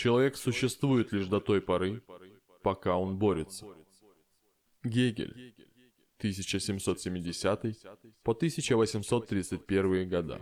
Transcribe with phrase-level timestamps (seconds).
[0.00, 2.02] Человек существует лишь до той поры,
[2.62, 3.66] пока он борется.
[4.82, 5.54] Гегель.
[6.16, 7.60] 1770
[8.22, 10.40] по 1831 года.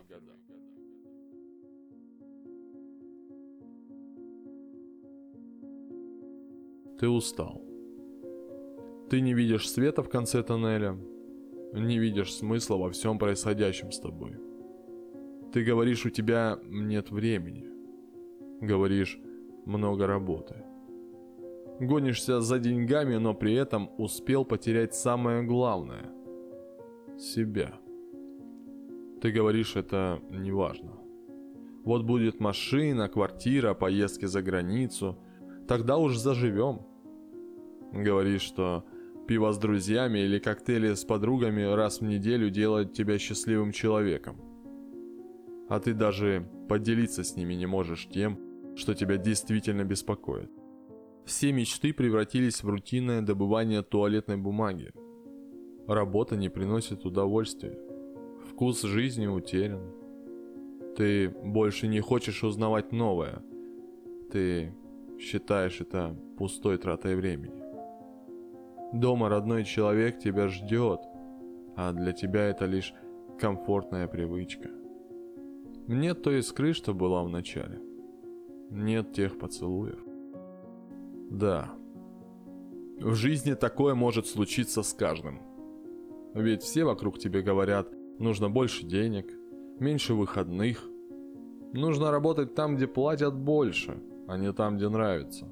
[7.00, 7.60] Ты устал.
[9.10, 10.96] Ты не видишь света в конце тоннеля,
[11.72, 14.36] не видишь смысла во всем происходящем с тобой.
[15.52, 17.66] Ты говоришь, у тебя нет времени.
[18.60, 19.18] Говоришь,
[19.68, 20.56] много работы.
[21.78, 26.10] Гонишься за деньгами, но при этом успел потерять самое главное–
[27.18, 27.74] себя.
[29.20, 30.92] Ты говоришь, это не важно.
[31.84, 35.18] Вот будет машина, квартира, поездки за границу,
[35.68, 36.86] тогда уж заживем.
[37.92, 38.84] Говоришь, что
[39.26, 44.36] пиво с друзьями или коктейли с подругами раз в неделю делают тебя счастливым человеком.
[45.68, 48.38] А ты даже поделиться с ними не можешь тем,
[48.78, 50.50] что тебя действительно беспокоит.
[51.24, 54.92] Все мечты превратились в рутинное добывание туалетной бумаги.
[55.88, 57.78] Работа не приносит удовольствия.
[58.48, 59.82] Вкус жизни утерян.
[60.96, 63.42] Ты больше не хочешь узнавать новое.
[64.30, 64.72] Ты
[65.18, 67.62] считаешь это пустой тратой времени.
[68.92, 71.00] Дома родной человек тебя ждет,
[71.76, 72.94] а для тебя это лишь
[73.40, 74.70] комфортная привычка.
[75.88, 77.87] Нет той искры, что была в начале.
[78.70, 79.98] Нет тех поцелуев.
[81.30, 81.70] Да.
[83.00, 85.40] В жизни такое может случиться с каждым.
[86.34, 87.88] Ведь все вокруг тебе говорят,
[88.18, 89.26] нужно больше денег,
[89.80, 90.84] меньше выходных.
[91.72, 95.50] Нужно работать там, где платят больше, а не там, где нравится.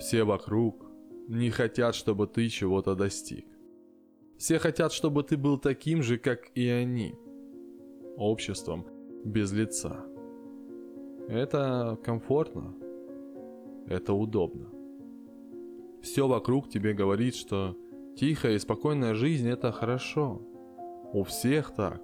[0.00, 0.84] Все вокруг
[1.28, 3.46] не хотят, чтобы ты чего-то достиг.
[4.38, 7.14] Все хотят, чтобы ты был таким же, как и они.
[8.16, 8.86] Обществом
[9.24, 10.04] без лица.
[11.28, 12.74] Это комфортно.
[13.86, 14.68] Это удобно.
[16.02, 17.76] Все вокруг тебе говорит, что
[18.16, 20.42] тихая и спокойная жизнь это хорошо.
[21.12, 22.02] У всех так.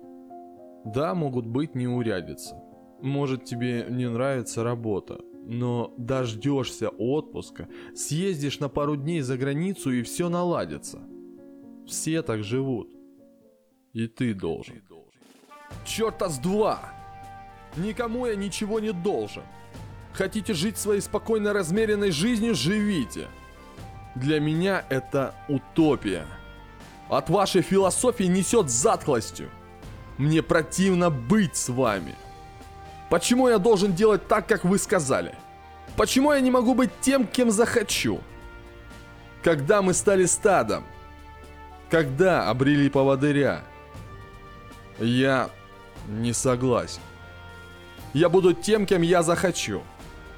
[0.85, 2.55] Да, могут быть неурядицы.
[3.03, 10.03] Может тебе не нравится работа, но дождешься отпуска, съездишь на пару дней за границу и
[10.03, 11.01] все наладится.
[11.87, 12.91] Все так живут.
[13.93, 14.83] И ты должен.
[15.85, 17.00] Черта с два!
[17.77, 19.43] Никому я ничего не должен.
[20.13, 23.29] Хотите жить своей спокойной размеренной жизнью, живите.
[24.15, 26.27] Для меня это утопия.
[27.09, 29.51] От вашей философии несет затхлостью.
[30.19, 32.15] Мне противно быть с вами.
[33.09, 35.35] Почему я должен делать так, как вы сказали?
[35.97, 38.21] Почему я не могу быть тем, кем захочу?
[39.43, 40.85] Когда мы стали стадом?
[41.89, 43.63] Когда обрели поводыря?
[44.99, 45.51] Я
[46.09, 47.01] не согласен.
[48.13, 49.83] Я буду тем, кем я захочу.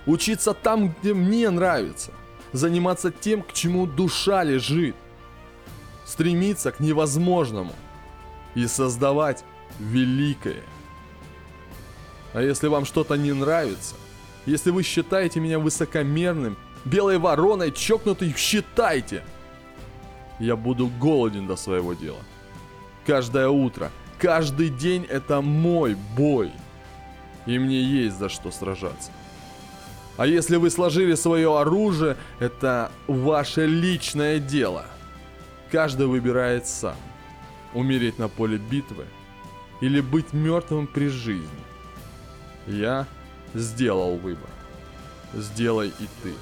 [0.06, 2.12] Учиться там, где мне нравится.
[2.52, 4.94] Заниматься тем, к чему душа лежит.
[6.04, 7.72] Стремиться к невозможному.
[8.54, 9.44] И создавать
[9.78, 10.62] великое.
[12.34, 13.94] А если вам что-то не нравится,
[14.44, 19.22] если вы считаете меня высокомерным, белой вороной, чокнутой, считайте.
[20.38, 22.18] Я буду голоден до своего дела.
[23.06, 26.52] Каждое утро, каждый день это мой бой
[27.46, 29.10] и мне есть за что сражаться.
[30.16, 34.84] А если вы сложили свое оружие, это ваше личное дело.
[35.70, 36.96] Каждый выбирает сам.
[37.72, 39.06] Умереть на поле битвы
[39.80, 41.48] или быть мертвым при жизни.
[42.66, 43.06] Я
[43.54, 44.50] сделал выбор.
[45.32, 46.34] Сделай и ты.